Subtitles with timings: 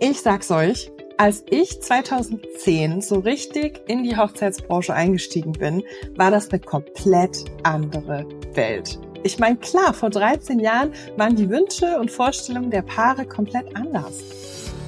[0.00, 5.82] Ich sag's euch, als ich 2010 so richtig in die Hochzeitsbranche eingestiegen bin,
[6.14, 8.24] war das eine komplett andere
[8.54, 9.00] Welt.
[9.24, 14.22] Ich meine, klar, vor 13 Jahren waren die Wünsche und Vorstellungen der Paare komplett anders.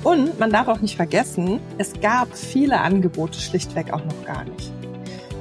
[0.04, 4.72] Und man darf auch nicht vergessen, es gab viele Angebote schlichtweg auch noch gar nicht.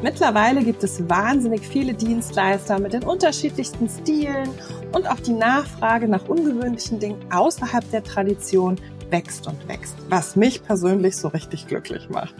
[0.01, 4.49] Mittlerweile gibt es wahnsinnig viele Dienstleister mit den unterschiedlichsten Stilen
[4.93, 8.77] und auch die Nachfrage nach ungewöhnlichen Dingen außerhalb der Tradition
[9.11, 12.35] wächst und wächst, was mich persönlich so richtig glücklich macht.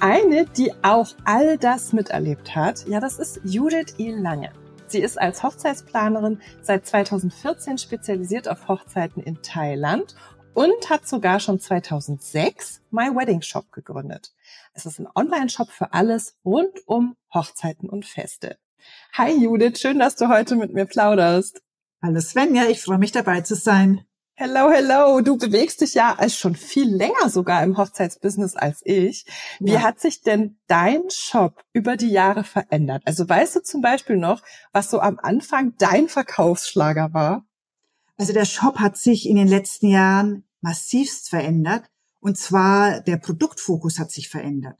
[0.00, 4.12] Eine, die auch all das miterlebt hat, ja, das ist Judith E.
[4.12, 4.52] Lange.
[4.86, 10.14] Sie ist als Hochzeitsplanerin seit 2014 spezialisiert auf Hochzeiten in Thailand
[10.54, 14.32] und hat sogar schon 2006 My Wedding Shop gegründet.
[14.72, 18.56] Es ist ein Online-Shop für alles rund um Hochzeiten und Feste.
[19.12, 21.62] Hi Judith, schön, dass du heute mit mir plauderst.
[22.00, 24.07] Hallo Svenja, ich freue mich dabei zu sein.
[24.40, 25.20] Hello, hello.
[25.20, 29.26] Du bewegst dich ja als schon viel länger sogar im Hochzeitsbusiness als ich.
[29.58, 29.82] Wie ja.
[29.82, 33.02] hat sich denn dein Shop über die Jahre verändert?
[33.04, 37.48] Also weißt du zum Beispiel noch, was so am Anfang dein Verkaufsschlager war?
[38.16, 41.90] Also der Shop hat sich in den letzten Jahren massivst verändert.
[42.20, 44.76] Und zwar der Produktfokus hat sich verändert.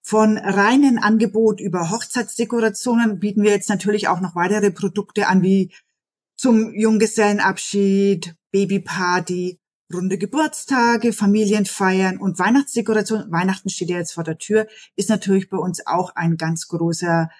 [0.00, 5.72] Von reinen Angebot über Hochzeitsdekorationen bieten wir jetzt natürlich auch noch weitere Produkte an, wie
[6.36, 9.58] zum Junggesellenabschied, Babyparty,
[9.92, 13.30] runde Geburtstage, Familienfeiern und Weihnachtsdekoration.
[13.30, 17.30] Weihnachten steht ja jetzt vor der Tür, ist natürlich bei uns auch ein ganz großer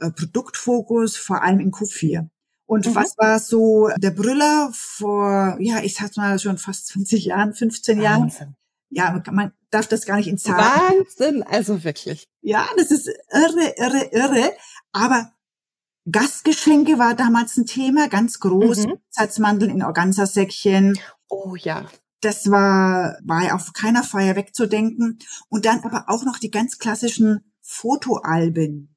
[0.00, 2.28] äh, Produktfokus, vor allem in Q4.
[2.66, 2.94] Und mhm.
[2.94, 8.00] was war so der Brüller vor, ja, ich sag's mal schon fast 20 Jahren, 15
[8.00, 8.22] Jahren?
[8.22, 8.56] Wahnsinn.
[8.94, 10.58] Ja, man darf das gar nicht in Zahlen.
[10.58, 12.28] Wahnsinn, also wirklich.
[12.42, 14.52] Ja, das ist irre, irre, irre.
[14.92, 15.32] Aber
[16.10, 18.86] Gastgeschenke war damals ein Thema, ganz groß.
[18.86, 18.98] Mhm.
[19.10, 20.98] Salzmandeln in Organza-Säckchen.
[21.28, 21.86] Oh ja.
[22.20, 25.18] Das war, war ja auf keiner Feier wegzudenken.
[25.48, 28.96] Und dann aber auch noch die ganz klassischen Fotoalben,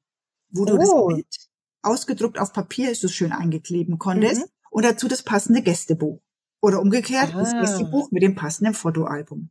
[0.50, 1.08] wo du das oh.
[1.08, 1.26] Bild
[1.86, 4.50] ausgedruckt auf Papier ist es schön eingekleben konntest mhm.
[4.70, 6.20] und dazu das passende Gästebuch.
[6.60, 7.38] Oder umgekehrt, ah.
[7.38, 9.50] das Gästebuch mit dem passenden Fotoalbum.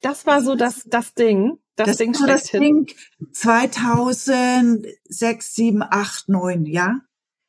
[0.00, 1.58] Das war so das, das Ding.
[1.78, 2.90] Das, das Ding war das Ding
[3.32, 7.00] 2006, 7, 8, 9, ja?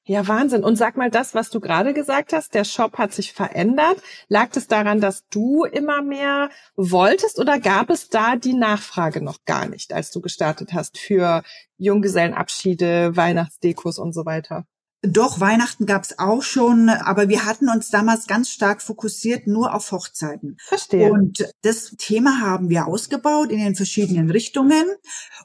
[0.03, 0.63] Ja, Wahnsinn.
[0.63, 4.01] Und sag mal das, was du gerade gesagt hast, der Shop hat sich verändert.
[4.27, 9.45] Lag es daran, dass du immer mehr wolltest oder gab es da die Nachfrage noch
[9.45, 11.43] gar nicht, als du gestartet hast für
[11.77, 14.65] Junggesellenabschiede, Weihnachtsdekos und so weiter?
[15.01, 19.93] Doch, Weihnachten gab's auch schon, aber wir hatten uns damals ganz stark fokussiert nur auf
[19.93, 20.57] Hochzeiten.
[20.59, 21.09] Verstehe.
[21.09, 24.85] Und das Thema haben wir ausgebaut in den verschiedenen Richtungen.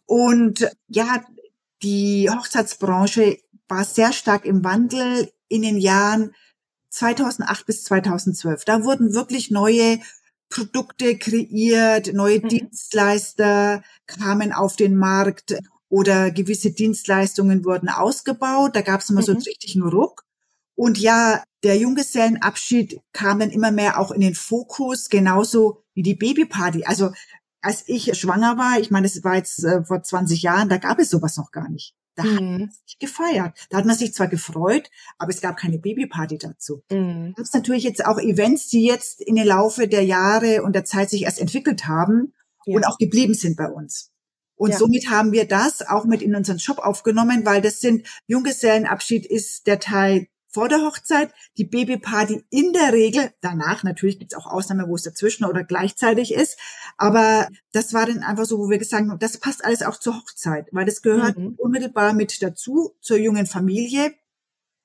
[0.06, 1.24] Und ja,
[1.82, 3.38] die Hochzeitsbranche
[3.68, 6.34] war sehr stark im Wandel in den Jahren
[6.90, 8.64] 2008 bis 2012.
[8.64, 10.00] Da wurden wirklich neue
[10.48, 12.48] Produkte kreiert, neue mhm.
[12.48, 15.56] Dienstleister kamen auf den Markt
[15.94, 18.74] oder gewisse Dienstleistungen wurden ausgebaut.
[18.74, 19.26] Da gab es immer mhm.
[19.26, 20.24] so einen richtigen Ruck.
[20.74, 26.16] Und ja, der Junggesellenabschied kam dann immer mehr auch in den Fokus, genauso wie die
[26.16, 26.84] Babyparty.
[26.84, 27.12] Also
[27.60, 30.98] als ich schwanger war, ich meine, das war jetzt äh, vor 20 Jahren, da gab
[30.98, 31.94] es sowas noch gar nicht.
[32.16, 32.34] Da mhm.
[32.34, 33.56] hat man sich gefeiert.
[33.70, 36.82] Da hat man sich zwar gefreut, aber es gab keine Babyparty dazu.
[36.90, 37.34] Mhm.
[37.36, 40.84] Da gab natürlich jetzt auch Events, die jetzt in den Laufe der Jahre und der
[40.84, 42.32] Zeit sich erst entwickelt haben
[42.66, 42.74] ja.
[42.74, 44.10] und auch geblieben sind bei uns.
[44.56, 44.78] Und ja.
[44.78, 49.66] somit haben wir das auch mit in unseren Shop aufgenommen, weil das sind Junggesellenabschied ist
[49.66, 54.88] der Teil vor der Hochzeit, die Babyparty in der Regel, danach natürlich gibt's auch Ausnahmen,
[54.88, 56.56] wo es dazwischen oder gleichzeitig ist,
[56.96, 60.16] aber das war dann einfach so, wo wir gesagt haben, das passt alles auch zur
[60.16, 61.56] Hochzeit, weil das gehört mhm.
[61.58, 64.14] unmittelbar mit dazu, zur jungen Familie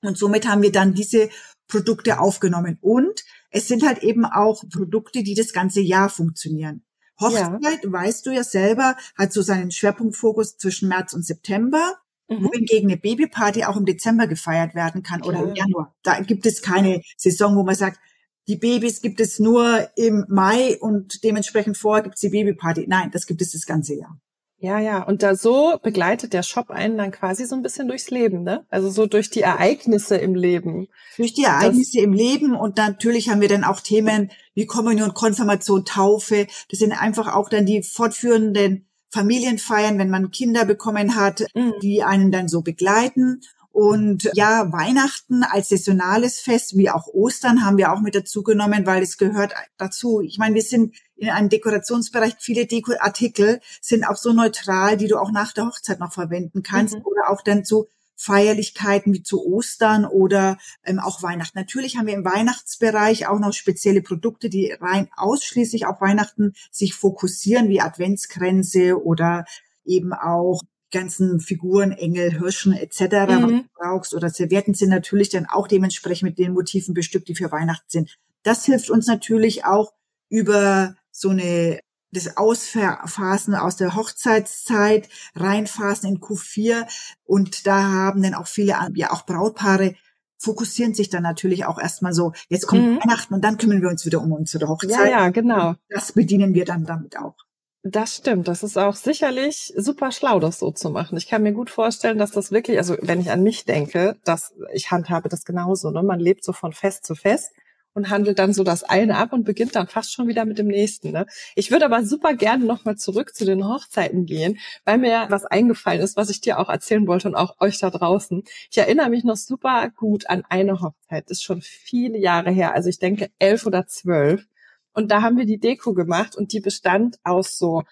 [0.02, 1.30] und somit haben wir dann diese
[1.68, 6.82] Produkte aufgenommen und es sind halt eben auch Produkte, die das ganze Jahr funktionieren.
[7.20, 7.92] Hochzeit, ja.
[7.92, 11.96] weißt du ja selber, hat so seinen Schwerpunktfokus zwischen März und September.
[12.28, 12.44] Mhm.
[12.44, 15.94] Wohingegen eine Babyparty auch im Dezember gefeiert werden kann oder im Januar.
[16.02, 17.98] Da gibt es keine Saison, wo man sagt,
[18.46, 22.86] die Babys gibt es nur im Mai und dementsprechend vorher gibt es die Babyparty.
[22.88, 24.18] Nein, das gibt es das ganze Jahr.
[24.62, 25.02] Ja, ja.
[25.02, 28.66] Und da so begleitet der Shop einen dann quasi so ein bisschen durchs Leben, ne?
[28.68, 30.88] Also so durch die Ereignisse im Leben.
[31.16, 35.14] Durch die Ereignisse das im Leben und natürlich haben wir dann auch Themen wie Kommunion,
[35.14, 36.46] Konfirmation, Taufe.
[36.68, 41.72] Das sind einfach auch dann die fortführenden Familienfeiern, wenn man Kinder bekommen hat, mhm.
[41.82, 43.40] die einen dann so begleiten.
[43.72, 48.84] Und ja, Weihnachten als saisonales Fest, wie auch Ostern, haben wir auch mit dazu genommen,
[48.84, 50.20] weil es gehört dazu.
[50.20, 55.18] Ich meine, wir sind in einem Dekorationsbereich, viele Dekoartikel sind auch so neutral, die du
[55.18, 57.02] auch nach der Hochzeit noch verwenden kannst mhm.
[57.04, 57.86] oder auch dann zu
[58.16, 61.58] Feierlichkeiten wie zu Ostern oder ähm, auch Weihnachten.
[61.58, 66.94] Natürlich haben wir im Weihnachtsbereich auch noch spezielle Produkte, die rein ausschließlich auf Weihnachten sich
[66.94, 69.46] fokussieren, wie Adventskränze oder
[69.86, 73.00] eben auch ganzen Figuren, Engel, Hirschen etc.
[73.00, 73.08] Mhm.
[73.08, 77.34] was du brauchst oder Servietten sind natürlich dann auch dementsprechend mit den Motiven bestückt, die
[77.34, 78.18] für Weihnachten sind.
[78.42, 79.92] Das hilft uns natürlich auch
[80.28, 81.80] über so eine
[82.12, 86.88] das Ausphasen aus der Hochzeitszeit, reinphasen in Q4
[87.24, 89.94] und da haben dann auch viele, ja auch Brautpaare
[90.40, 92.98] fokussieren sich dann natürlich auch erstmal so, jetzt kommt mhm.
[93.00, 94.90] Weihnachten und dann kümmern wir uns wieder um unsere Hochzeit.
[94.90, 95.74] Ja, ja, genau.
[95.88, 97.36] Das bedienen wir dann damit auch.
[97.82, 98.46] Das stimmt.
[98.46, 101.16] Das ist auch sicherlich super schlau, das so zu machen.
[101.16, 104.52] Ich kann mir gut vorstellen, dass das wirklich, also wenn ich an mich denke, dass
[104.74, 105.90] ich handhabe das genauso.
[105.90, 106.02] Ne?
[106.02, 107.52] Man lebt so von Fest zu Fest
[107.94, 110.66] und handelt dann so das eine ab und beginnt dann fast schon wieder mit dem
[110.66, 111.10] nächsten.
[111.10, 111.24] Ne?
[111.54, 116.02] Ich würde aber super gerne nochmal zurück zu den Hochzeiten gehen, weil mir was eingefallen
[116.02, 118.42] ist, was ich dir auch erzählen wollte und auch euch da draußen.
[118.70, 121.30] Ich erinnere mich noch super gut an eine Hochzeit.
[121.30, 122.74] Das ist schon viele Jahre her.
[122.74, 124.46] Also ich denke elf oder zwölf.
[124.92, 127.82] Und da haben wir die Deko gemacht und die bestand aus so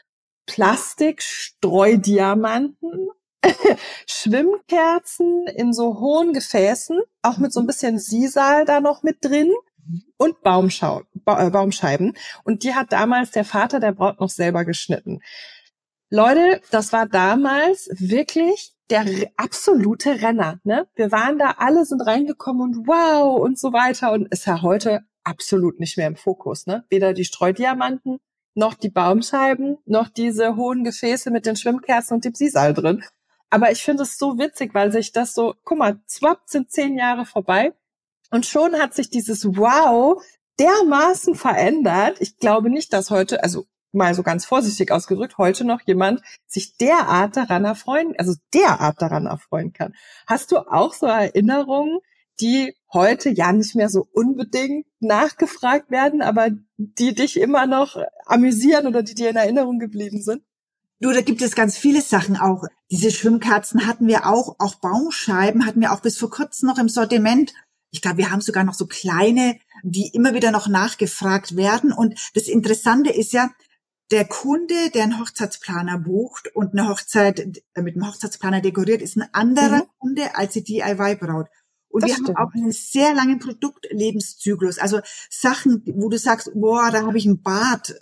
[0.47, 3.09] Plastikstreudiamanten,
[4.07, 9.53] Schwimmkerzen in so hohen Gefäßen, auch mit so ein bisschen Sisal da noch mit drin
[10.17, 12.15] und Baumschau ba äh, Baumscheiben.
[12.45, 15.21] Und die hat damals der Vater der Braut noch selber geschnitten.
[16.11, 19.05] Leute, das war damals wirklich der
[19.37, 20.59] absolute Renner.
[20.65, 20.89] Ne?
[20.95, 24.13] Wir waren da, alle sind reingekommen und wow und so weiter.
[24.13, 26.67] Und ist ja heute absolut nicht mehr im Fokus.
[26.67, 26.85] Ne?
[26.89, 28.19] Weder die Streudiamanten,
[28.55, 33.05] noch die Baumscheiben, noch diese hohen Gefäße mit den Schwimmkerzen und dem Sisal drin.
[33.51, 36.99] Aber ich finde es so witzig, weil sich das so, guck mal, zwap sind zehn
[36.99, 37.73] Jahre vorbei
[38.31, 40.23] und schon hat sich dieses Wow
[40.59, 42.17] dermaßen verändert.
[42.21, 46.77] Ich glaube nicht, dass heute, also mal so ganz vorsichtig ausgedrückt, heute noch jemand sich
[46.77, 49.95] derart daran erfreuen, also derart daran erfreuen kann.
[50.27, 52.01] Hast du auch so Erinnerungen,
[52.41, 57.97] die heute ja nicht mehr so unbedingt nachgefragt werden, aber die dich immer noch
[58.27, 60.43] amüsieren oder die dir in Erinnerung geblieben sind?
[61.01, 62.65] Du, da gibt es ganz viele Sachen auch.
[62.91, 66.89] Diese Schwimmkerzen hatten wir auch, auch Baumscheiben hatten wir auch bis vor kurzem noch im
[66.89, 67.53] Sortiment.
[67.91, 71.93] Ich glaube, wir haben sogar noch so kleine, die immer wieder noch nachgefragt werden.
[71.93, 73.51] Und das Interessante ist ja,
[74.11, 79.29] der Kunde, der einen Hochzeitsplaner bucht und eine Hochzeit mit einem Hochzeitsplaner dekoriert, ist ein
[79.33, 79.89] anderer mhm.
[79.99, 81.49] Kunde als die DIY-Braut.
[81.89, 82.37] Und das wir stimmt.
[82.37, 84.79] haben auch einen sehr langen Produktlebenszyklus.
[84.79, 85.01] Also
[85.31, 87.99] Sachen, wo du sagst, boah, da habe ich ein Bad,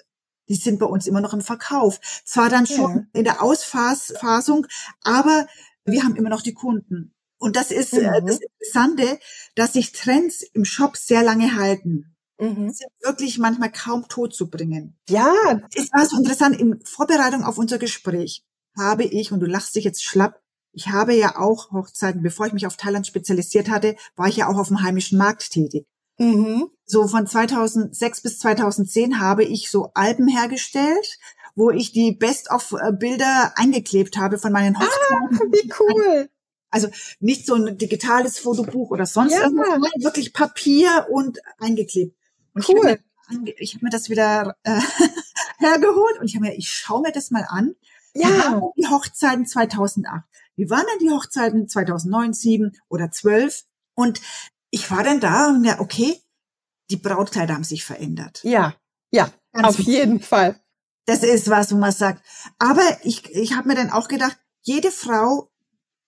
[0.48, 2.00] die sind bei uns immer noch im Verkauf.
[2.24, 3.06] Zwar dann schon ja.
[3.12, 4.66] in der Ausphasung,
[5.02, 5.46] aber
[5.84, 7.14] wir haben immer noch die Kunden.
[7.38, 8.26] Und das ist äh, mhm.
[8.26, 9.18] das Interessante,
[9.54, 12.16] dass sich Trends im Shop sehr lange halten.
[12.38, 12.70] Mhm.
[12.70, 14.98] Sind wirklich manchmal kaum tot zu bringen.
[15.08, 15.60] Ja.
[15.74, 18.44] Es war so interessant, in Vorbereitung auf unser Gespräch
[18.76, 20.42] habe ich, und du lachst dich jetzt schlapp,
[20.76, 24.46] ich habe ja auch Hochzeiten, bevor ich mich auf Thailand spezialisiert hatte, war ich ja
[24.46, 25.86] auch auf dem heimischen Markt tätig.
[26.18, 26.68] Mhm.
[26.84, 31.18] So von 2006 bis 2010 habe ich so Alben hergestellt,
[31.54, 35.38] wo ich die Best-of-Bilder eingeklebt habe von meinen ah, Hochzeiten.
[35.40, 36.28] Ah, wie cool.
[36.68, 36.88] Also
[37.20, 39.44] nicht so ein digitales Fotobuch oder sonst ja.
[39.44, 42.14] irgendwas, wirklich Papier und eingeklebt.
[42.52, 42.74] Und cool.
[42.76, 44.78] Ich habe mir, hab mir, das wieder äh,
[45.58, 47.74] hergeholt und ich habe mir, ich schaue mir das mal an.
[48.18, 48.60] Ja.
[48.76, 50.24] Die Hochzeiten 2008.
[50.56, 53.64] Wie waren denn die Hochzeiten 2009, 7 oder 12?
[53.94, 54.20] Und
[54.70, 56.20] ich war dann da und ja, okay,
[56.90, 58.40] die Brautkleider haben sich verändert.
[58.42, 58.74] Ja,
[59.10, 60.60] ja, Ganz auf jeden Fall.
[61.06, 62.22] Das ist was, wo man sagt.
[62.58, 65.50] Aber ich, ich habe mir dann auch gedacht, jede Frau,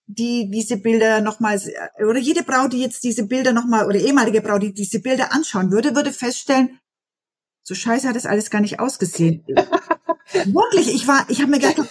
[0.07, 1.61] die diese Bilder nochmal,
[1.99, 5.71] oder jede Braut, die jetzt diese Bilder nochmal, oder ehemalige Braut, die diese Bilder anschauen
[5.71, 6.79] würde, würde feststellen,
[7.69, 9.45] so scheiße hat das alles gar nicht ausgesehen.
[10.33, 11.87] Wirklich, ich war, ich habe mir gedacht,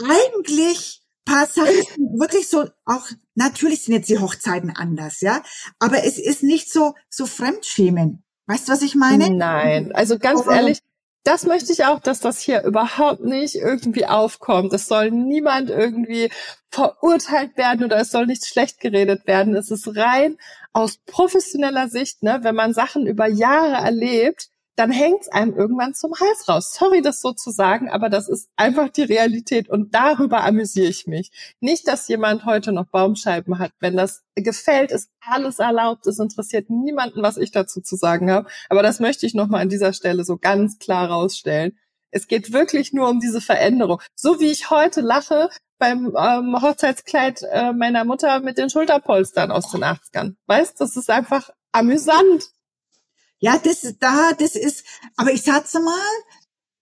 [0.00, 1.74] eigentlich paar Sachen
[2.18, 5.42] wirklich so auch natürlich sind jetzt die Hochzeiten anders, ja,
[5.78, 8.24] aber es ist nicht so so Fremdschämen.
[8.46, 9.30] Weißt du, was ich meine?
[9.30, 10.50] Nein, also ganz oh.
[10.50, 10.80] ehrlich,
[11.24, 14.72] das möchte ich auch, dass das hier überhaupt nicht irgendwie aufkommt.
[14.72, 16.30] Es soll niemand irgendwie
[16.70, 19.54] verurteilt werden oder es soll nicht schlecht geredet werden.
[19.54, 20.36] Es ist rein
[20.72, 26.12] aus professioneller Sicht, ne, wenn man Sachen über Jahre erlebt, dann hängt's einem irgendwann zum
[26.18, 26.72] Hals raus.
[26.72, 31.06] Sorry, das so zu sagen, aber das ist einfach die Realität und darüber amüsiere ich
[31.06, 31.30] mich.
[31.60, 33.72] Nicht, dass jemand heute noch Baumscheiben hat.
[33.80, 36.06] Wenn das gefällt, ist alles erlaubt.
[36.06, 38.48] Es interessiert niemanden, was ich dazu zu sagen habe.
[38.70, 41.78] Aber das möchte ich nochmal an dieser Stelle so ganz klar rausstellen.
[42.10, 44.00] Es geht wirklich nur um diese Veränderung.
[44.14, 45.50] So wie ich heute lache
[45.82, 50.36] beim ähm, Hochzeitskleid äh, meiner Mutter mit den Schulterpolstern aus den 80ern.
[50.46, 52.50] Weißt, das ist einfach amüsant.
[53.40, 54.84] Ja, das da, das ist,
[55.16, 56.12] aber ich sag's mal,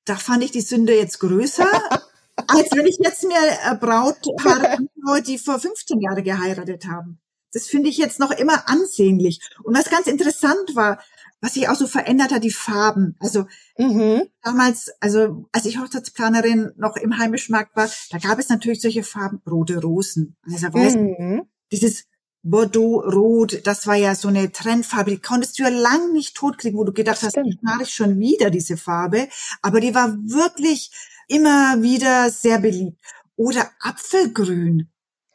[0.04, 1.66] da fand ich die Sünde jetzt größer.
[2.46, 7.20] als wenn ich jetzt mir äh, Brautpaare anschaue, die vor 15 Jahren geheiratet haben.
[7.54, 9.40] Das finde ich jetzt noch immer ansehnlich.
[9.62, 11.02] Und was ganz interessant war,
[11.40, 13.16] was sich auch so verändert hat, die Farben.
[13.18, 13.46] Also
[13.78, 14.22] mhm.
[14.42, 19.02] damals, also als ich Hochzeitsplanerin noch im heimischen Markt war, da gab es natürlich solche
[19.02, 20.36] Farben, rote Rosen.
[20.44, 21.42] Also weiß, mhm.
[21.72, 22.04] dieses
[22.42, 26.84] Bordeaux-Rot, das war ja so eine Trendfarbe, die konntest du ja lang nicht totkriegen, wo
[26.84, 29.28] du gedacht hast, ich mache ich schon wieder diese Farbe.
[29.62, 30.90] Aber die war wirklich
[31.28, 32.98] immer wieder sehr beliebt.
[33.36, 34.90] Oder Apfelgrün.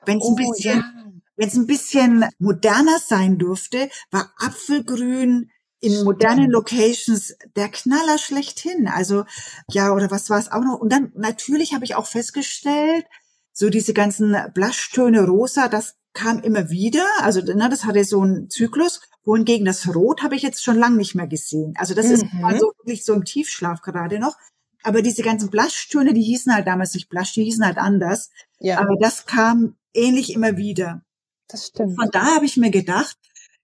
[0.05, 0.93] Wenn es oh, ein bisschen, ja.
[1.35, 5.49] wenn es ein bisschen moderner sein durfte, war Apfelgrün
[5.85, 8.87] in modernen Locations der Knaller schlechthin.
[8.87, 9.25] Also
[9.69, 10.79] ja, oder was war es auch noch?
[10.79, 13.05] Und dann natürlich habe ich auch festgestellt,
[13.53, 17.05] so diese ganzen Blaschtöne rosa, das kam immer wieder.
[17.19, 19.01] Also na, das hatte so einen Zyklus.
[19.23, 21.73] Wohingegen das Rot habe ich jetzt schon lange nicht mehr gesehen.
[21.77, 22.13] Also das mhm.
[22.13, 24.35] ist also wirklich so im Tiefschlaf gerade noch.
[24.83, 28.29] Aber diese ganzen Blaschtöne, die hießen halt damals nicht Blasch, die hießen halt anders.
[28.59, 28.79] Ja.
[28.79, 31.01] Aber das kam ähnlich immer wieder.
[31.47, 31.95] Das stimmt.
[31.95, 33.17] Von da habe ich mir gedacht,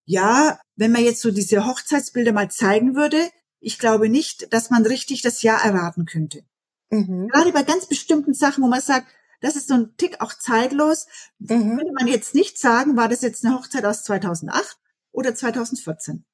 [0.05, 4.83] ja, wenn man jetzt so diese Hochzeitsbilder mal zeigen würde, ich glaube nicht, dass man
[4.83, 6.43] richtig das Jahr erraten könnte.
[6.89, 7.27] Mhm.
[7.27, 9.07] Gerade bei ganz bestimmten Sachen, wo man sagt,
[9.41, 11.05] das ist so ein Tick auch zeitlos,
[11.37, 11.77] mhm.
[11.77, 14.77] könnte man jetzt nicht sagen, war das jetzt eine Hochzeit aus 2008
[15.11, 16.25] oder 2014.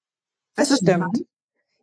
[0.56, 1.28] Weißt das stimmt.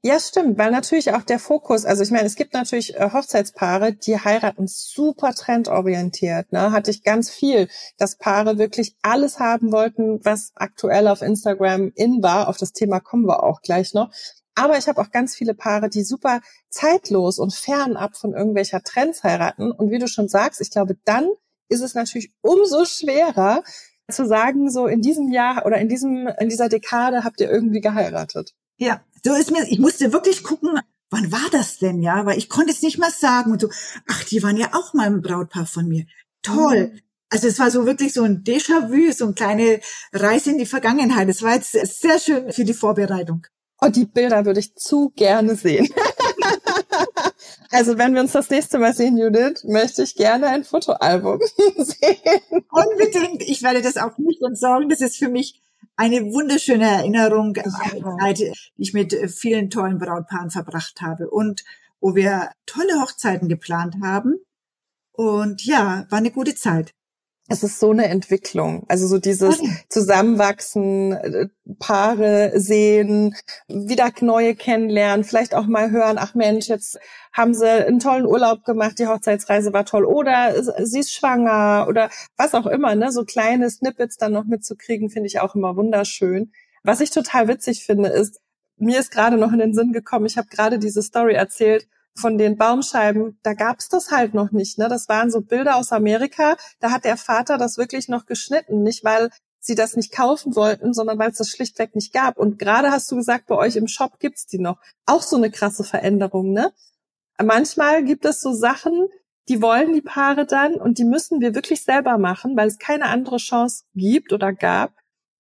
[0.06, 3.94] Ja, stimmt, weil natürlich auch der Fokus, also ich meine, es gibt natürlich äh, Hochzeitspaare,
[3.94, 6.52] die heiraten super trendorientiert.
[6.52, 6.72] Ne?
[6.72, 12.22] Hatte ich ganz viel, dass Paare wirklich alles haben wollten, was aktuell auf Instagram in
[12.22, 12.48] war.
[12.48, 14.10] Auf das Thema kommen wir auch gleich noch.
[14.54, 19.22] Aber ich habe auch ganz viele Paare, die super zeitlos und fernab von irgendwelcher Trends
[19.22, 19.72] heiraten.
[19.72, 21.30] Und wie du schon sagst, ich glaube, dann
[21.70, 23.62] ist es natürlich umso schwerer
[24.10, 27.80] zu sagen, so in diesem Jahr oder in diesem, in dieser Dekade habt ihr irgendwie
[27.80, 28.54] geheiratet.
[28.76, 30.78] Ja, so ist mir, ich musste wirklich gucken,
[31.10, 32.26] wann war das denn, ja?
[32.26, 33.68] Weil ich konnte es nicht mal sagen und so,
[34.08, 36.06] ach, die waren ja auch mal ein Brautpaar von mir.
[36.42, 36.90] Toll.
[36.92, 37.00] Mhm.
[37.30, 39.80] Also es war so wirklich so ein Déjà-vu, so eine kleine
[40.12, 41.28] Reise in die Vergangenheit.
[41.28, 43.46] Es war jetzt sehr schön für die Vorbereitung.
[43.80, 45.88] Oh, die Bilder würde ich zu gerne sehen.
[47.70, 51.40] also wenn wir uns das nächste Mal sehen, Judith, möchte ich gerne ein Fotoalbum
[51.78, 52.64] sehen.
[52.70, 53.42] Unbedingt.
[53.42, 54.88] Ich werde das auch nicht entsorgen.
[54.88, 55.60] Das ist für mich
[55.96, 57.64] eine wunderschöne Erinnerung ja.
[58.18, 61.64] Zeit, die ich mit äh, vielen tollen Brautpaaren verbracht habe und
[62.00, 64.34] wo wir tolle Hochzeiten geplant haben.
[65.12, 66.92] Und ja, war eine gute Zeit.
[67.48, 68.84] Es ist so eine Entwicklung.
[68.88, 69.60] Also so dieses
[69.90, 71.48] Zusammenwachsen, äh,
[71.78, 73.34] Paare sehen,
[73.68, 76.98] wieder neue kennenlernen, vielleicht auch mal hören, ach Mensch, jetzt
[77.32, 80.54] haben sie einen tollen Urlaub gemacht, die Hochzeitsreise war toll oder
[80.86, 82.08] sie ist schwanger oder
[82.38, 83.12] was auch immer, ne?
[83.12, 86.52] So kleine Snippets dann noch mitzukriegen, finde ich auch immer wunderschön.
[86.82, 88.40] Was ich total witzig finde, ist,
[88.78, 92.38] mir ist gerade noch in den Sinn gekommen, ich habe gerade diese Story erzählt, von
[92.38, 94.78] den Baumscheiben, da gab's das halt noch nicht.
[94.78, 94.88] Ne?
[94.88, 96.56] Das waren so Bilder aus Amerika.
[96.80, 100.92] Da hat der Vater das wirklich noch geschnitten, nicht weil sie das nicht kaufen wollten,
[100.92, 102.38] sondern weil es das schlichtweg nicht gab.
[102.38, 104.78] Und gerade hast du gesagt, bei euch im Shop gibt's die noch.
[105.06, 106.72] Auch so eine krasse Veränderung, ne?
[107.42, 109.08] Manchmal gibt es so Sachen,
[109.48, 113.06] die wollen die Paare dann und die müssen wir wirklich selber machen, weil es keine
[113.06, 114.92] andere Chance gibt oder gab.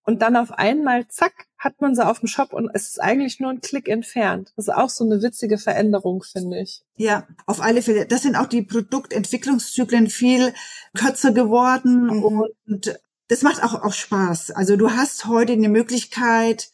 [0.04, 3.40] Und dann auf einmal, zack, hat man sie auf dem Shop und es ist eigentlich
[3.40, 4.52] nur ein Klick entfernt.
[4.54, 6.82] Das ist auch so eine witzige Veränderung, finde ich.
[6.96, 8.06] Ja, auf alle Fälle.
[8.06, 10.52] Das sind auch die Produktentwicklungszyklen viel
[10.94, 12.22] kürzer geworden mhm.
[12.22, 14.50] und das macht auch, auch Spaß.
[14.50, 16.68] Also du hast heute eine Möglichkeit,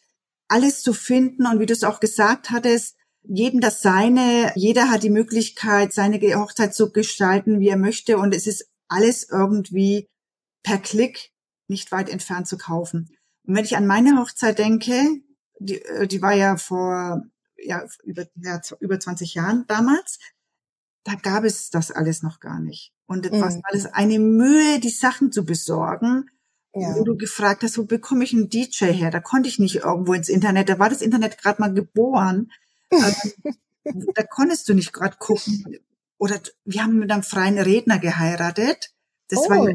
[0.49, 5.05] alles zu finden und wie du es auch gesagt hattest, jedem das seine, jeder hat
[5.05, 10.09] die Möglichkeit, seine Hochzeit zu gestalten, wie er möchte und es ist alles irgendwie
[10.65, 11.31] per Klick
[11.69, 13.17] nicht weit entfernt zu kaufen.
[13.47, 15.23] Und wenn ich an meine Hochzeit denke,
[15.59, 17.23] die, äh, die war ja vor
[17.63, 20.19] ja, über, ja, über 20 Jahren damals,
[21.05, 22.93] da gab es das alles noch gar nicht.
[23.07, 23.41] Und es mhm.
[23.41, 26.31] war alles eine Mühe, die Sachen zu besorgen.
[26.73, 26.95] Ja.
[26.95, 29.11] Wo du gefragt hast, wo bekomme ich einen DJ her?
[29.11, 30.69] Da konnte ich nicht irgendwo ins Internet.
[30.69, 32.53] Da war das Internet gerade mal geboren.
[32.93, 33.55] ähm,
[34.15, 35.79] da konntest du nicht gerade gucken.
[36.17, 38.93] Oder wir haben mit einem freien Redner geheiratet.
[39.29, 39.51] Das oh.
[39.51, 39.69] war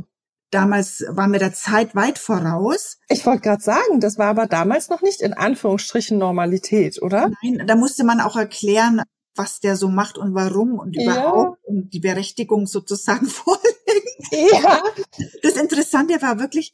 [0.56, 2.98] Damals war mir der Zeit weit voraus.
[3.10, 7.30] Ich wollte gerade sagen, das war aber damals noch nicht in Anführungsstrichen Normalität, oder?
[7.44, 9.02] Nein, da musste man auch erklären,
[9.36, 11.70] was der so macht und warum und überhaupt ja.
[11.70, 14.54] und die Berechtigung sozusagen vorlegen.
[14.54, 14.82] Ja.
[15.44, 16.74] Das Interessante war wirklich,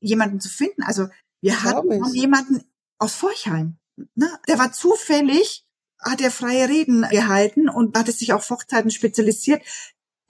[0.00, 0.82] jemanden zu finden.
[0.82, 1.06] Also
[1.40, 2.64] wir hatten jemanden
[2.98, 3.76] aus Forchheim.
[4.16, 4.28] Ne?
[4.48, 5.64] Der war zufällig,
[6.00, 9.62] hat er freie Reden gehalten und hatte sich auf Hochzeiten spezialisiert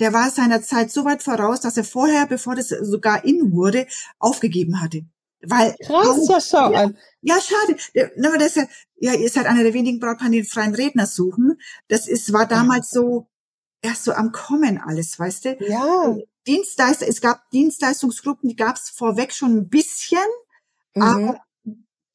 [0.01, 3.87] der war seiner Zeit so weit voraus, dass er vorher, bevor das sogar in wurde,
[4.19, 5.03] aufgegeben hatte.
[5.47, 6.99] Weil, Krass, ja, schau ja, an.
[7.21, 7.77] Ja, schade.
[7.95, 11.59] Das ist ja, ja, ihr seid einer der wenigen Brautpaare, die einen freien Redner suchen.
[11.89, 13.29] Das ist, war damals so,
[13.83, 15.57] erst so am Kommen alles, weißt du?
[15.61, 16.17] Ja.
[16.47, 20.19] Dienstleister, es gab Dienstleistungsgruppen, die gab es vorweg schon ein bisschen,
[20.95, 21.03] Mhm.
[21.03, 21.41] aber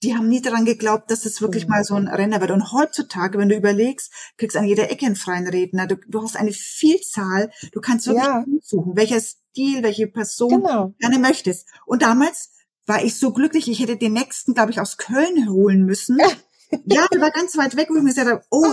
[0.04, 1.70] die haben nie daran geglaubt, dass es wirklich Mhm.
[1.72, 2.52] mal so ein Renner wird.
[2.52, 5.88] Und heutzutage, wenn du überlegst, kriegst an jeder Ecke einen freien Redner.
[5.88, 7.52] Du, du hast eine Vielzahl.
[7.74, 8.46] Du kannst wirklich Ja.
[8.64, 10.86] suchen, welcher Stil, welche Person Genau.
[10.88, 11.68] du gerne möchtest.
[11.86, 12.52] Und damals
[12.86, 16.18] war ich so glücklich, ich hätte den nächsten, glaube ich, aus Köln holen müssen.
[16.86, 18.66] ja, der war ganz weit weg, wo ich mir gesagt habe, oh,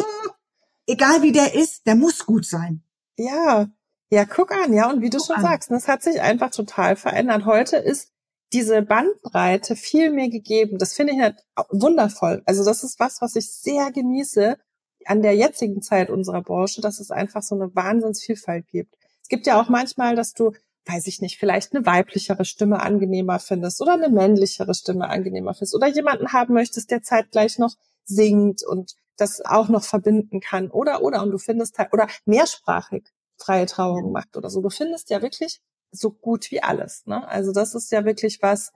[0.87, 2.83] egal wie der ist, der muss gut sein.
[3.17, 3.69] Ja,
[4.11, 5.43] ja, guck an, ja, und wie du Guck schon an.
[5.43, 7.45] sagst, das hat sich einfach total verändert.
[7.45, 8.13] Heute ist
[8.53, 10.79] diese Bandbreite viel mehr gegeben.
[10.79, 11.37] Das finde ich halt
[11.71, 12.43] wundervoll.
[12.47, 14.57] Also das ist was, was ich sehr genieße
[15.05, 18.95] an der jetzigen Zeit unserer Branche, dass es einfach so eine Wahnsinnsvielfalt gibt.
[19.23, 20.53] Es gibt ja auch manchmal, dass du,
[20.87, 25.75] weiß ich nicht, vielleicht eine weiblichere Stimme angenehmer findest oder eine männlichere Stimme angenehmer findest
[25.75, 27.75] oder jemanden haben möchtest, der zeitgleich noch
[28.05, 33.09] singt und das auch noch verbinden kann oder oder und du findest halt oder mehrsprachig
[33.39, 34.61] freie Trauung macht oder so.
[34.61, 35.61] Du findest ja wirklich
[35.99, 37.07] so gut wie alles.
[37.07, 37.27] Ne?
[37.29, 38.73] Also das ist ja wirklich was.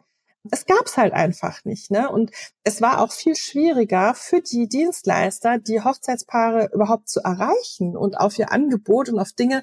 [0.50, 2.08] Es gab's halt einfach nicht, ne?
[2.08, 2.30] Und
[2.64, 8.38] es war auch viel schwieriger für die Dienstleister, die Hochzeitspaare überhaupt zu erreichen und auf
[8.38, 9.62] ihr Angebot und auf Dinge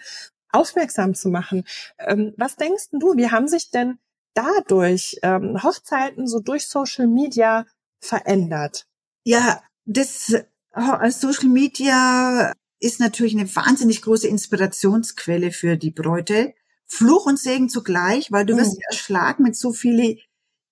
[0.52, 1.64] aufmerksam zu machen.
[1.98, 3.18] Ähm, was denkst du?
[3.18, 3.98] Wie haben sich denn
[4.36, 7.66] dadurch ähm, Hochzeiten so durch Social Media
[8.00, 8.86] verändert?
[9.24, 16.54] Ja, das äh, Social Media ist natürlich eine wahnsinnig große Inspirationsquelle für die Bräute.
[16.88, 18.60] Fluch und Segen zugleich, weil du Mhm.
[18.60, 20.17] wirst erschlagen mit so viele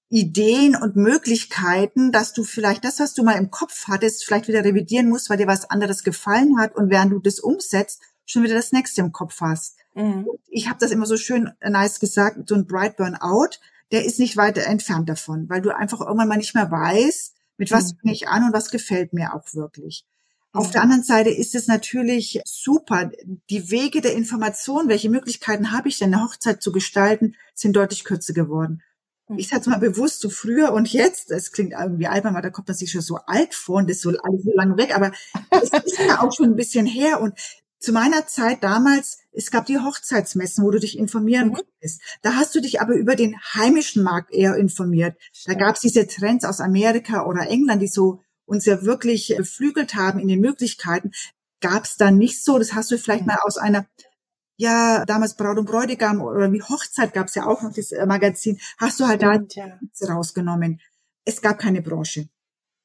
[0.10, 4.64] Ideen und Möglichkeiten, dass du vielleicht das, was du mal im Kopf hattest, vielleicht wieder
[4.64, 8.56] revidieren musst, weil dir was anderes gefallen hat und während du das umsetzt, schon wieder
[8.56, 9.78] das nächste im Kopf hast.
[9.94, 10.28] Mhm.
[10.48, 13.58] Ich habe das immer so schön nice gesagt, so ein Bright Burnout,
[13.92, 17.72] der ist nicht weiter entfernt davon, weil du einfach irgendwann mal nicht mehr weißt, mit
[17.72, 17.98] was Mhm.
[18.02, 20.06] fange ich an und was gefällt mir auch wirklich.
[20.56, 23.12] Auf der anderen Seite ist es natürlich super.
[23.50, 28.04] Die Wege der Information, welche Möglichkeiten habe ich denn, eine Hochzeit zu gestalten, sind deutlich
[28.04, 28.82] kürzer geworden.
[29.28, 29.38] Mhm.
[29.40, 32.68] Ich sag's mal bewusst, so früher und jetzt, das klingt irgendwie albern, weil da kommt
[32.68, 35.12] man sich schon so alt vor und das ist so alles so lange weg, aber
[35.50, 37.34] es ist ja auch schon ein bisschen her und
[37.80, 41.54] zu meiner Zeit damals, es gab die Hochzeitsmessen, wo du dich informieren Mhm.
[41.54, 42.02] konntest.
[42.24, 45.18] Da hast du dich aber über den heimischen Markt eher informiert.
[45.46, 49.96] Da gab es diese Trends aus Amerika oder England, die so uns ja wirklich beflügelt
[49.96, 51.12] haben in den Möglichkeiten.
[51.62, 52.60] Gab es da nicht so.
[52.60, 53.28] Das hast du vielleicht Mhm.
[53.28, 53.88] mal aus einer,
[54.58, 58.06] ja, damals Braut und Bräutigam oder wie Hochzeit gab es ja auch noch das äh,
[58.06, 58.60] Magazin.
[58.78, 59.80] Hast du halt da ja.
[60.08, 60.80] rausgenommen.
[61.26, 62.30] Es gab keine Branche.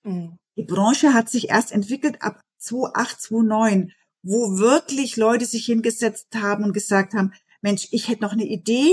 [0.05, 0.37] Mhm.
[0.57, 3.93] Die Branche hat sich erst entwickelt ab 2008, 2009,
[4.23, 8.93] wo wirklich Leute sich hingesetzt haben und gesagt haben, Mensch, ich hätte noch eine Idee,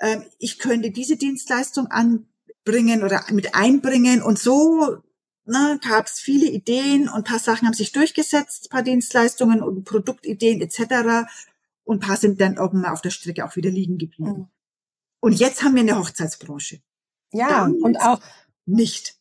[0.00, 4.98] ähm, ich könnte diese Dienstleistung anbringen oder mit einbringen und so
[5.44, 9.62] ne, gab es viele Ideen und ein paar Sachen haben sich durchgesetzt, ein paar Dienstleistungen
[9.62, 11.28] und Produktideen etc.
[11.84, 14.30] Und ein paar sind dann irgendwann auf der Strecke auch wieder liegen geblieben.
[14.30, 14.48] Mhm.
[15.20, 16.80] Und jetzt haben wir eine Hochzeitsbranche.
[17.32, 18.20] Ja, Damals- und auch
[18.66, 19.16] Nicht.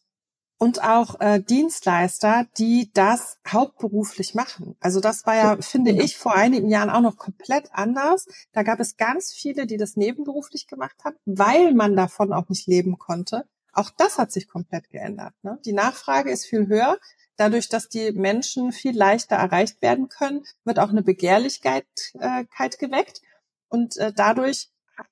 [0.58, 4.76] und auch äh, Dienstleister, die das hauptberuflich machen.
[4.80, 6.04] Also das war ja, finde genau.
[6.04, 8.28] ich, vor einigen Jahren auch noch komplett anders.
[8.52, 12.68] Da gab es ganz viele, die das nebenberuflich gemacht haben, weil man davon auch nicht
[12.68, 13.46] leben konnte.
[13.74, 15.34] Auch das hat sich komplett geändert.
[15.44, 15.60] Ne?
[15.66, 16.98] Die Nachfrage ist viel höher.
[17.38, 21.86] Dadurch, dass die Menschen viel leichter erreicht werden können, wird auch eine Begehrlichkeit
[22.20, 22.44] äh,
[22.78, 23.22] geweckt.
[23.70, 24.70] Und äh, dadurch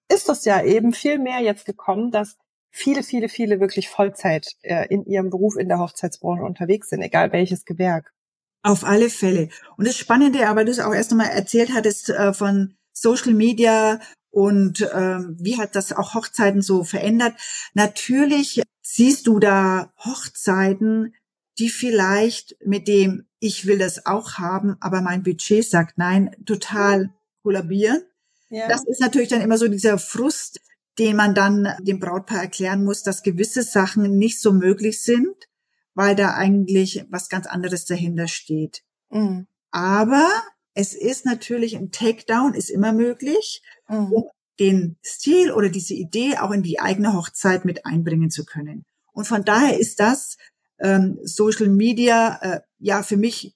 [0.10, 2.38] ist es ja eben viel mehr jetzt gekommen, dass
[2.72, 7.32] viele, viele, viele wirklich Vollzeit äh, in ihrem Beruf in der Hochzeitsbranche unterwegs sind, egal
[7.32, 8.14] welches Gewerk.
[8.62, 9.50] Auf alle Fälle.
[9.78, 14.00] Und das Spannende, aber du es auch erst einmal erzählt hattest äh, von Social Media
[14.32, 17.34] und ähm, wie hat das auch Hochzeiten so verändert.
[17.74, 21.14] Natürlich siehst du da Hochzeiten,
[21.58, 27.14] die vielleicht mit dem ich will das auch haben, aber mein Budget sagt nein, total
[27.42, 28.04] kollabieren.
[28.50, 28.68] Ja.
[28.68, 30.60] Das ist natürlich dann immer so dieser Frust,
[30.98, 35.48] den man dann dem Brautpaar erklären muss, dass gewisse Sachen nicht so möglich sind,
[35.94, 38.84] weil da eigentlich was ganz anderes dahinter steht.
[39.10, 39.48] Mhm.
[39.72, 40.28] Aber
[40.74, 44.12] es ist natürlich ein Takedown, ist immer möglich, Mhm.
[44.14, 44.24] um
[44.60, 48.86] den Stil oder diese Idee auch in die eigene Hochzeit mit einbringen zu können.
[49.14, 50.38] Und von daher ist das
[50.80, 53.56] ähm, Social Media äh, ja für mich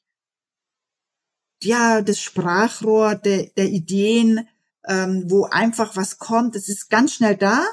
[1.61, 4.47] ja das Sprachrohr der, der Ideen,
[4.87, 6.55] ähm, wo einfach was kommt.
[6.55, 7.65] Es ist ganz schnell da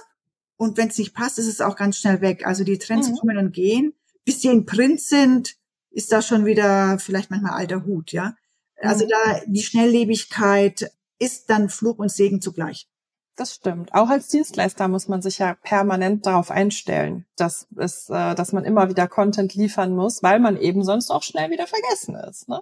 [0.56, 2.46] und wenn es nicht passt, ist es auch ganz schnell weg.
[2.46, 3.14] Also die Trends Mhm.
[3.16, 3.94] kommen und gehen.
[4.24, 5.56] Bis sie in Print sind,
[5.90, 8.36] ist da schon wieder vielleicht manchmal alter Hut, ja.
[8.82, 9.10] Also Mhm.
[9.10, 12.88] da die Schnelllebigkeit ist dann Fluch und Segen zugleich.
[13.36, 13.94] Das stimmt.
[13.94, 18.64] Auch als Dienstleister muss man sich ja permanent darauf einstellen, dass es, äh, dass man
[18.64, 22.48] immer wieder Content liefern muss, weil man eben sonst auch schnell wieder vergessen ist.
[22.48, 22.60] Ne?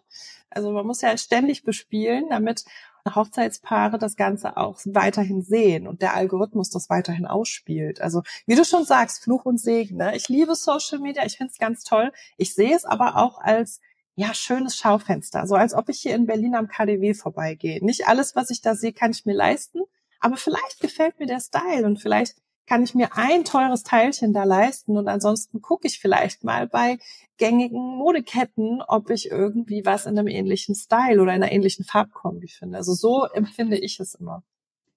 [0.50, 2.64] Also man muss ja ständig bespielen, damit
[3.12, 8.00] Hochzeitspaare das Ganze auch weiterhin sehen und der Algorithmus das weiterhin ausspielt.
[8.00, 9.96] Also wie du schon sagst, Fluch und Segen.
[9.96, 10.14] Ne?
[10.14, 12.12] Ich liebe Social Media, ich finde es ganz toll.
[12.36, 13.80] Ich sehe es aber auch als
[14.18, 17.84] ja, schönes Schaufenster, so als ob ich hier in Berlin am KDW vorbeigehe.
[17.84, 19.82] Nicht alles, was ich da sehe, kann ich mir leisten,
[20.18, 22.34] aber vielleicht gefällt mir der Style und vielleicht
[22.66, 26.98] kann ich mir ein teures Teilchen da leisten und ansonsten gucke ich vielleicht mal bei
[27.36, 32.48] gängigen Modeketten, ob ich irgendwie was in einem ähnlichen Style oder in einer ähnlichen Farbkombi
[32.48, 32.78] finde.
[32.78, 34.42] Also so empfinde ich es immer.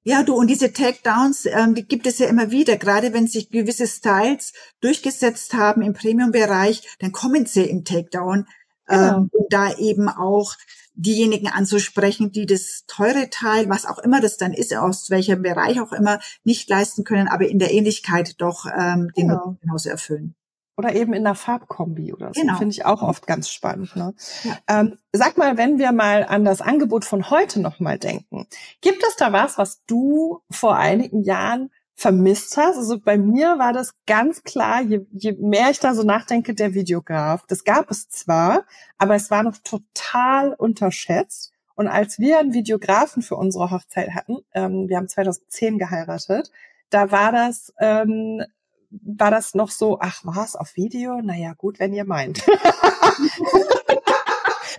[0.04, 2.76] Ja, du, und diese Takedowns, ähm, die gibt es ja immer wieder.
[2.78, 8.48] Gerade wenn sich gewisse Styles durchgesetzt haben im Premium-Bereich, dann kommen sie im Takedown
[8.92, 9.18] genau.
[9.18, 10.56] ähm, um da eben auch
[10.94, 15.80] diejenigen anzusprechen, die das teure Teil, was auch immer das dann ist, aus welchem Bereich
[15.80, 19.58] auch immer, nicht leisten können, aber in der Ähnlichkeit doch ähm, den genau.
[19.62, 20.36] genauso erfüllen.
[20.78, 22.42] Oder eben in der Farbkombi oder so.
[22.42, 22.58] Genau.
[22.58, 23.96] Finde ich auch oft ganz spannend.
[23.96, 24.14] Ne?
[24.44, 24.58] Ja.
[24.68, 28.48] Ähm, sag mal, wenn wir mal an das Angebot von heute nochmal denken.
[28.80, 31.70] Gibt es da was, was du vor einigen Jahren
[32.02, 32.78] vermisst hast.
[32.78, 36.74] Also bei mir war das ganz klar, je, je mehr ich da so nachdenke, der
[36.74, 37.46] Videograf.
[37.48, 38.66] Das gab es zwar,
[38.98, 41.54] aber es war noch total unterschätzt.
[41.76, 46.52] Und als wir einen Videografen für unsere Hochzeit hatten, ähm, wir haben 2010 geheiratet,
[46.90, 48.44] da war das, ähm,
[48.90, 51.22] war das noch so, ach, war es auf Video?
[51.22, 52.46] Naja, gut, wenn ihr meint.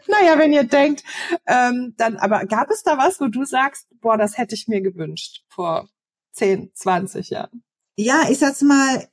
[0.08, 1.04] naja, wenn ihr denkt,
[1.46, 4.80] ähm, dann, aber gab es da was, wo du sagst, boah, das hätte ich mir
[4.80, 5.88] gewünscht vor
[6.32, 7.62] 10, 20 Jahren?
[7.96, 9.08] Ja, ich sag's mal,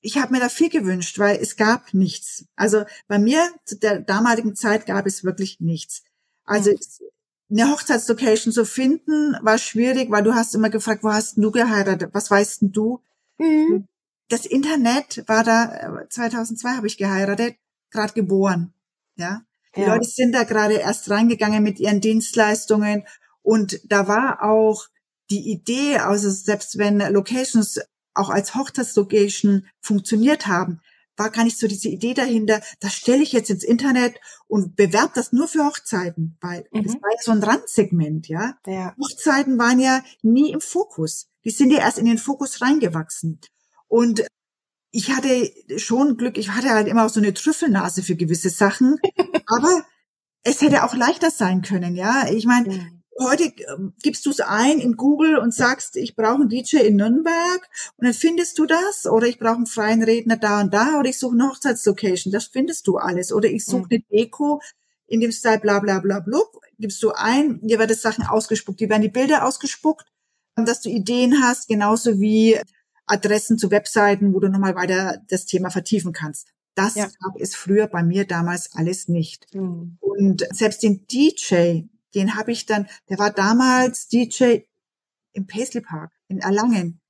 [0.00, 2.44] ich habe mir da viel gewünscht, weil es gab nichts.
[2.56, 6.02] Also bei mir zu der damaligen Zeit gab es wirklich nichts.
[6.44, 6.78] Also mhm.
[7.50, 12.10] eine Hochzeitslocation zu finden war schwierig, weil du hast immer gefragt, wo hast du geheiratet?
[12.12, 13.00] Was weißt denn du?
[13.38, 13.88] Mhm.
[14.28, 17.56] Das Internet war da 2002 habe ich geheiratet,
[17.90, 18.74] gerade geboren.
[19.16, 19.42] Ja,
[19.74, 19.94] die ja.
[19.94, 23.04] Leute sind da gerade erst reingegangen mit ihren Dienstleistungen
[23.42, 24.88] und da war auch
[25.30, 27.80] die Idee, also selbst wenn Locations
[28.14, 30.80] auch als Hochzeitslocation funktioniert haben,
[31.16, 35.12] war gar nicht so diese Idee dahinter, das stelle ich jetzt ins Internet und bewerbe
[35.14, 36.84] das nur für Hochzeiten, weil mhm.
[36.84, 38.58] das war ja so ein Randsegment, ja?
[38.66, 38.94] ja.
[39.00, 41.28] Hochzeiten waren ja nie im Fokus.
[41.44, 43.40] Die sind ja erst in den Fokus reingewachsen.
[43.86, 44.26] Und
[44.90, 48.98] ich hatte schon Glück, ich hatte halt immer auch so eine Trüffelnase für gewisse Sachen,
[49.46, 49.84] aber
[50.42, 52.28] es hätte auch leichter sein können, ja.
[52.28, 56.42] Ich meine, mhm heute ähm, gibst du es ein in Google und sagst, ich brauche
[56.42, 60.36] einen DJ in Nürnberg und dann findest du das oder ich brauche einen freien Redner
[60.36, 63.82] da und da oder ich suche eine Hochzeitslocation, das findest du alles oder ich suche
[63.82, 63.88] mhm.
[63.90, 64.60] eine Deko
[65.06, 68.88] in dem Style bla bla bla blub, gibst du ein, dir werden Sachen ausgespuckt, dir
[68.88, 70.06] werden die Bilder ausgespuckt,
[70.56, 72.58] dass du Ideen hast, genauso wie
[73.06, 76.48] Adressen zu Webseiten, wo du nochmal weiter das Thema vertiefen kannst.
[76.74, 77.04] Das ja.
[77.04, 79.46] gab es früher bei mir damals alles nicht.
[79.54, 79.98] Mhm.
[80.00, 81.82] Und selbst den DJ,
[82.14, 84.60] den habe ich dann, der war damals DJ
[85.32, 87.00] im Paisley Park in Erlangen.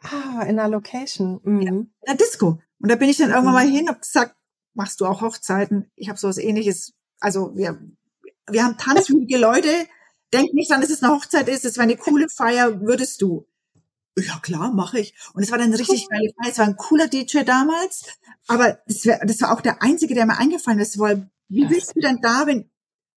[0.00, 1.40] Ah, in der Location.
[1.44, 1.60] Mhm.
[1.62, 2.60] Ja, in der Disco.
[2.78, 3.70] Und da bin ich dann irgendwann mhm.
[3.70, 4.36] mal hin und gesagt,
[4.74, 5.90] machst du auch Hochzeiten?
[5.94, 6.92] Ich habe sowas ähnliches.
[7.20, 7.80] Also wir,
[8.48, 9.68] wir haben tanzwütige Leute.
[10.32, 11.64] Denk nicht an, dass es eine Hochzeit ist.
[11.64, 12.80] Es war eine coole Feier.
[12.80, 13.46] Würdest du?
[14.18, 15.14] Ja klar, mache ich.
[15.32, 16.52] Und es war dann richtig geile Feier.
[16.52, 18.04] Es war ein cooler DJ damals.
[18.46, 20.98] Aber das, wär, das war auch der einzige, der mir eingefallen ist.
[20.98, 22.70] Weil wie willst du denn da, wenn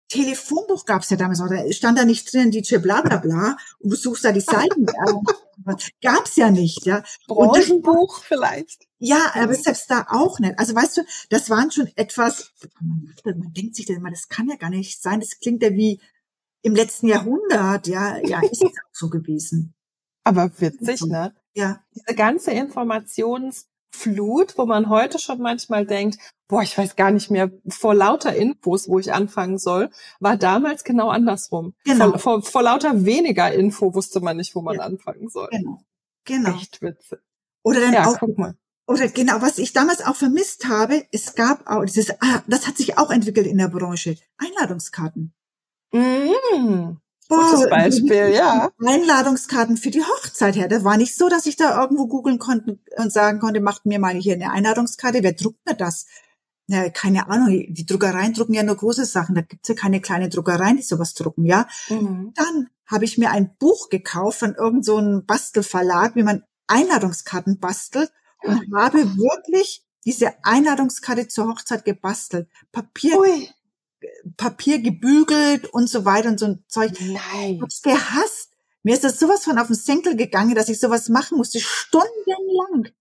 [0.08, 3.90] Telefonbuch gab's ja damals auch, da stand da nicht drin, DJ bla bla bla, und
[3.90, 4.86] du suchst da die Seiten.
[6.02, 7.02] gab's ja nicht, ja.
[7.26, 8.86] Branchenbuch vielleicht.
[8.98, 10.58] Ja, aber selbst da auch nicht.
[10.58, 14.48] Also weißt du, das waren schon etwas, man, man denkt sich dann immer, das kann
[14.48, 16.00] ja gar nicht sein, das klingt ja wie
[16.62, 19.74] im letzten Jahrhundert, ja, ja, ist es auch so gewesen.
[20.22, 21.34] Aber witzig, ne?
[21.54, 21.84] Ja.
[21.94, 27.30] Diese ganze Informations- Flut, wo man heute schon manchmal denkt, boah, ich weiß gar nicht
[27.30, 31.74] mehr, vor lauter Infos, wo ich anfangen soll, war damals genau andersrum.
[31.84, 32.10] Genau.
[32.10, 34.82] Vor, vor, vor lauter weniger Info wusste man nicht, wo man ja.
[34.82, 35.48] anfangen soll.
[35.50, 35.80] Genau.
[36.24, 36.50] Genau.
[36.56, 37.18] Echt witzig.
[37.62, 38.56] Oder dann ja, auch, guck mal.
[38.86, 42.76] Oder genau, was ich damals auch vermisst habe, es gab auch, dieses, ah, das hat
[42.76, 45.32] sich auch entwickelt in der Branche, Einladungskarten.
[45.92, 46.96] Mm.
[47.28, 48.70] Gutes Beispiel, ja.
[48.84, 50.68] Einladungskarten für die Hochzeit her.
[50.68, 53.98] Das war nicht so, dass ich da irgendwo googeln konnte und sagen konnte, macht mir
[53.98, 55.22] mal hier eine Einladungskarte.
[55.22, 56.06] Wer druckt mir das?
[56.66, 59.34] Ja, keine Ahnung, die Druckereien drucken ja nur große Sachen.
[59.34, 61.66] Da gibt's ja keine kleinen Druckereien, die sowas drucken, ja.
[61.88, 62.32] Mhm.
[62.34, 68.10] Dann habe ich mir ein Buch gekauft von irgendeinem so Bastelverlag, wie man Einladungskarten bastelt
[68.42, 72.48] und habe wirklich diese Einladungskarte zur Hochzeit gebastelt.
[72.72, 73.48] Papier, Ui.
[74.36, 76.92] Papier gebügelt und so weiter und so ein Zeug.
[77.00, 77.56] Nein.
[77.56, 78.50] Ich hab's gehasst.
[78.82, 82.92] Mir ist das sowas von auf den Senkel gegangen, dass ich sowas machen musste, stundenlang.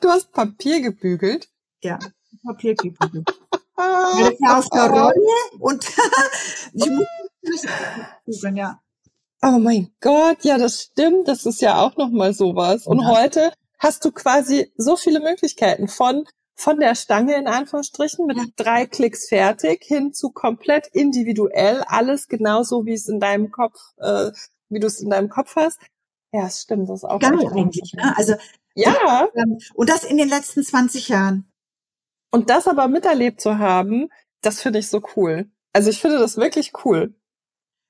[0.00, 1.50] Du hast Papier gebügelt?
[1.82, 1.98] Ja,
[2.44, 3.28] Papier gebügelt.
[3.78, 5.14] ja, das war auf der Rolle
[5.58, 5.86] und
[6.72, 7.68] ich musste
[8.24, 8.80] bügeln, ja.
[9.42, 11.28] Oh mein Gott, ja, das stimmt.
[11.28, 12.86] Das ist ja auch noch mal sowas.
[12.86, 13.08] Und ja.
[13.08, 18.44] heute hast du quasi so viele Möglichkeiten von von der Stange in Anführungsstrichen mit ja.
[18.56, 24.30] drei Klicks fertig hin zu komplett individuell alles genauso wie es in deinem Kopf, äh,
[24.68, 25.78] wie du es in deinem Kopf hast.
[26.32, 27.92] Ja, es stimmt, das ist auch geil eigentlich.
[27.94, 28.16] Ne?
[28.16, 28.34] Also
[28.74, 29.28] ja.
[29.34, 31.50] Ähm, und das in den letzten 20 Jahren.
[32.30, 34.08] Und das aber miterlebt zu haben,
[34.40, 35.50] das finde ich so cool.
[35.74, 37.14] Also ich finde das wirklich cool.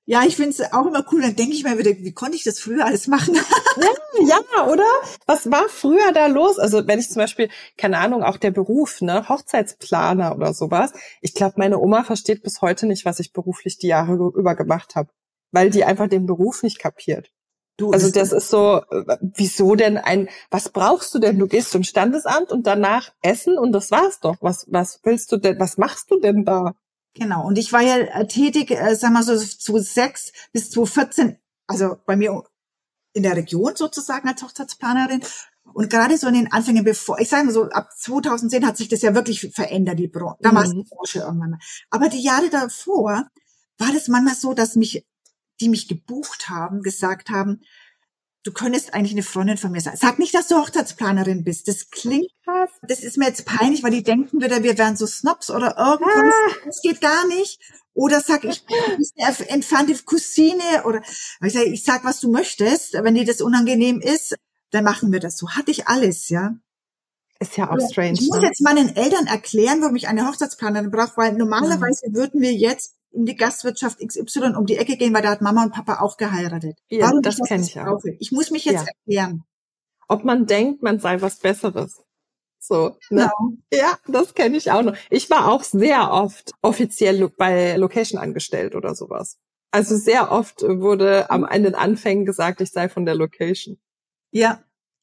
[0.04, 1.22] Ja, ich finde es auch immer cool.
[1.22, 3.34] Dann denke ich mir wieder, wie konnte ich das früher alles machen?
[4.26, 4.84] ja, oder?
[5.26, 6.58] Was war früher da los?
[6.58, 10.92] Also wenn ich zum Beispiel, keine Ahnung, auch der Beruf, ne, Hochzeitsplaner oder sowas.
[11.20, 14.96] Ich glaube, meine Oma versteht bis heute nicht, was ich beruflich die Jahre über gemacht
[14.96, 15.10] habe,
[15.52, 17.30] weil die einfach den Beruf nicht kapiert.
[17.78, 21.38] Du, also das ist so, äh, wieso denn ein, was brauchst du denn?
[21.38, 24.36] Du gehst zum Standesamt und danach essen und das war's doch.
[24.40, 26.74] Was, was willst du denn, was machst du denn da?
[27.14, 27.46] Genau.
[27.46, 31.36] Und ich war ja äh, tätig, äh, sagen wir so, zu sechs bis zu 14,
[31.66, 32.42] also bei mir
[33.12, 35.22] in der Region sozusagen als Hochzeitsplanerin.
[35.74, 38.88] Und gerade so in den Anfängen, bevor, ich sage mal so, ab 2010 hat sich
[38.88, 40.82] das ja wirklich verändert, die Branche, damals mhm.
[40.82, 41.58] die Branche irgendwann.
[41.90, 43.26] Aber die Jahre davor
[43.78, 45.06] war das manchmal so, dass mich,
[45.60, 47.60] die mich gebucht haben, gesagt haben,
[48.44, 49.96] du könntest eigentlich eine Freundin von mir sein.
[49.96, 51.68] Sag nicht, dass du Hochzeitsplanerin bist.
[51.68, 52.70] Das klingt krass.
[52.82, 56.34] Das ist mir jetzt peinlich, weil die denken wieder, wir wären so Snobs oder irgendwas.
[56.34, 56.66] Ah.
[56.66, 57.60] Das geht gar nicht.
[57.94, 58.64] Oder sag ich,
[58.96, 61.02] bist eine entfernte Cousine oder
[61.44, 62.94] ich sag, ich sag, was du möchtest.
[62.94, 64.34] Wenn dir das unangenehm ist,
[64.70, 65.50] dann machen wir das so.
[65.50, 66.56] Hatte ich alles, ja.
[67.38, 68.12] Ist ja auch strange.
[68.14, 68.46] Ich muss ne?
[68.46, 72.14] jetzt meinen Eltern erklären, warum ich eine Hochzeitsplanerin brauche, weil normalerweise mhm.
[72.14, 75.64] würden wir jetzt in die Gastwirtschaft XY um die Ecke gehen, weil da hat Mama
[75.64, 76.78] und Papa auch geheiratet.
[76.88, 78.00] Ja, Warum das kenne ich auch.
[78.18, 78.86] Ich muss mich jetzt ja.
[78.86, 79.44] erklären.
[80.08, 82.02] Ob man denkt, man sei was Besseres.
[82.58, 83.30] So, ne?
[83.30, 83.52] Genau.
[83.72, 84.96] Ja, das kenne ich auch noch.
[85.10, 89.38] Ich war auch sehr oft offiziell bei Location angestellt oder sowas.
[89.72, 93.78] Also sehr oft wurde am Ende den Anfängen gesagt, ich sei von der Location.
[94.30, 94.62] Ja,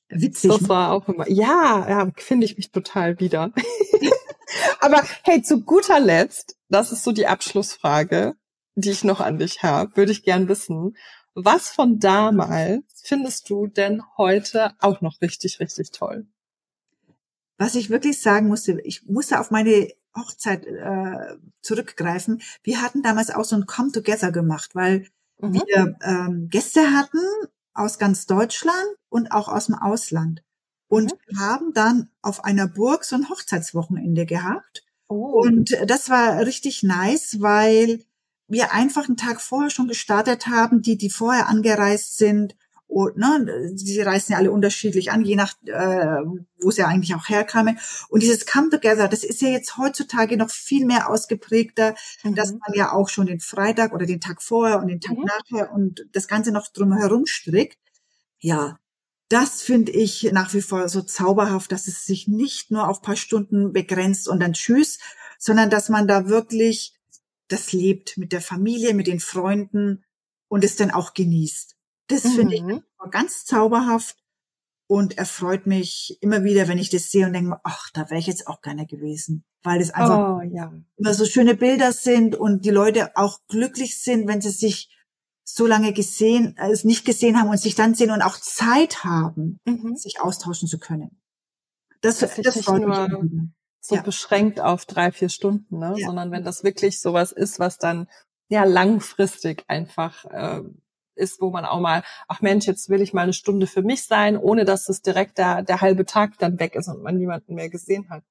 [0.09, 0.51] witzig.
[0.51, 0.69] Das ne?
[0.69, 1.29] war auch immer.
[1.29, 3.51] Ja, ja, finde ich mich total wieder.
[4.79, 8.35] Aber hey, zu guter Letzt, das ist so die Abschlussfrage,
[8.75, 10.95] die ich noch an dich habe, würde ich gern wissen.
[11.35, 16.27] Was von damals findest du denn heute auch noch richtig, richtig toll?
[17.57, 22.41] Was ich wirklich sagen musste, ich musste auf meine Hochzeit äh, zurückgreifen.
[22.63, 25.07] Wir hatten damals auch so ein Come Together gemacht, weil
[25.39, 25.53] mhm.
[25.53, 27.19] wir ähm, Gäste hatten
[27.73, 30.43] aus ganz Deutschland und auch aus dem Ausland
[30.89, 31.39] und mhm.
[31.39, 34.83] haben dann auf einer Burg so ein Hochzeitswochenende gehabt.
[35.07, 35.41] Oh.
[35.41, 38.03] Und das war richtig nice, weil
[38.47, 42.55] wir einfach einen Tag vorher schon gestartet haben, die, die vorher angereist sind.
[42.87, 46.23] Und, ne, sie reisen ja alle unterschiedlich an, je nach, äh,
[46.59, 47.77] wo sie ja eigentlich auch herkamen.
[48.09, 52.33] Und dieses Come Together, das ist ja jetzt heutzutage noch viel mehr ausgeprägter, mhm.
[52.33, 55.25] dass man ja auch schon den Freitag oder den Tag vorher und den Tag mhm.
[55.25, 57.77] nachher und das Ganze noch drumherum strickt.
[58.39, 58.79] Ja,
[59.29, 63.15] das finde ich nach wie vor so zauberhaft, dass es sich nicht nur auf paar
[63.15, 64.99] Stunden begrenzt und dann tschüss,
[65.37, 66.95] sondern dass man da wirklich
[67.47, 70.03] das lebt mit der Familie, mit den Freunden
[70.47, 71.75] und es dann auch genießt.
[72.07, 72.31] Das mhm.
[72.31, 72.83] finde ich mhm.
[73.11, 74.17] ganz zauberhaft
[74.87, 78.27] und erfreut mich immer wieder, wenn ich das sehe und denke, ach, da wäre ich
[78.27, 80.73] jetzt auch gerne gewesen, weil es einfach oh, ja.
[80.97, 84.89] immer so schöne Bilder sind und die Leute auch glücklich sind, wenn sie sich
[85.53, 89.03] so lange gesehen, äh, es nicht gesehen haben und sich dann sehen und auch Zeit
[89.03, 89.95] haben, mhm.
[89.95, 91.21] sich austauschen zu können.
[92.01, 93.49] Das, das, das freut mich.
[93.81, 94.01] So ja.
[94.01, 95.95] beschränkt auf drei, vier Stunden, ne?
[95.97, 96.07] Ja.
[96.07, 98.07] sondern wenn das wirklich sowas ist, was dann
[98.49, 100.61] ja langfristig einfach äh,
[101.15, 104.05] ist, wo man auch mal, ach Mensch, jetzt will ich mal eine Stunde für mich
[104.05, 107.55] sein, ohne dass es direkt der, der halbe Tag dann weg ist und man niemanden
[107.55, 108.23] mehr gesehen hat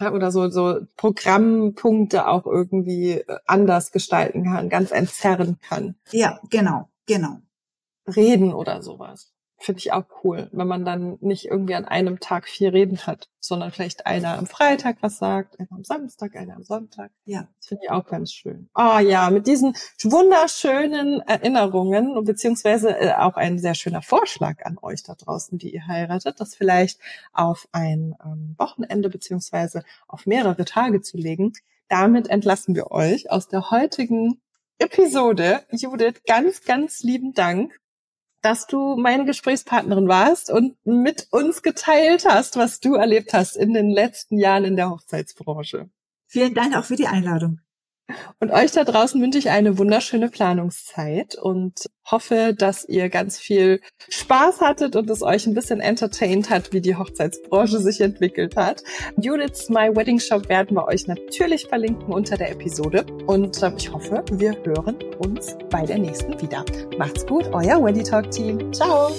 [0.00, 5.96] oder so, so Programmpunkte auch irgendwie äh, anders gestalten kann, ganz entzerren kann.
[6.10, 7.38] Ja, genau, genau.
[8.06, 9.33] Reden oder sowas.
[9.58, 13.30] Finde ich auch cool, wenn man dann nicht irgendwie an einem Tag vier Reden hat,
[13.38, 17.12] sondern vielleicht einer am Freitag was sagt, einer am Samstag, einer am Sonntag.
[17.24, 17.48] Ja.
[17.58, 18.68] Das finde ich auch ganz schön.
[18.74, 25.02] Oh ja, mit diesen wunderschönen Erinnerungen, beziehungsweise äh, auch ein sehr schöner Vorschlag an euch
[25.02, 27.00] da draußen, die ihr heiratet, das vielleicht
[27.32, 31.52] auf ein ähm, Wochenende beziehungsweise auf mehrere Tage zu legen.
[31.88, 34.40] Damit entlassen wir euch aus der heutigen
[34.78, 35.62] Episode.
[35.70, 37.72] Judith, ganz, ganz lieben Dank
[38.44, 43.72] dass du meine Gesprächspartnerin warst und mit uns geteilt hast, was du erlebt hast in
[43.72, 45.88] den letzten Jahren in der Hochzeitsbranche.
[46.26, 47.60] Vielen Dank auch für die Einladung.
[48.38, 53.80] Und euch da draußen wünsche ich eine wunderschöne Planungszeit und hoffe, dass ihr ganz viel
[54.10, 58.82] Spaß hattet und es euch ein bisschen entertained hat, wie die Hochzeitsbranche sich entwickelt hat.
[59.16, 63.90] Judith's My Wedding Shop werden wir euch natürlich verlinken unter der Episode und ähm, ich
[63.90, 66.64] hoffe, wir hören uns bei der nächsten wieder.
[66.98, 68.72] Macht's gut, euer Weddy Talk Team.
[68.72, 69.10] Ciao!